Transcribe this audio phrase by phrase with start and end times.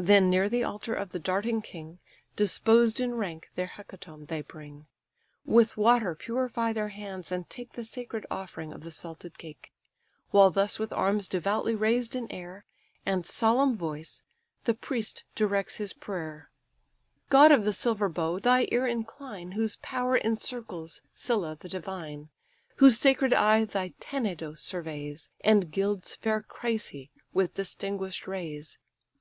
[0.00, 2.00] Then near the altar of the darting king,
[2.34, 4.88] Disposed in rank their hecatomb they bring;
[5.46, 9.72] With water purify their hands, and take The sacred offering of the salted cake;
[10.32, 12.64] While thus with arms devoutly raised in air,
[13.06, 14.24] And solemn voice,
[14.64, 16.50] the priest directs his prayer:
[17.28, 22.30] "God of the silver bow, thy ear incline, Whose power incircles Cilla the divine;
[22.78, 28.76] Whose sacred eye thy Tenedos surveys, And gilds fair Chrysa with distinguish'd rays!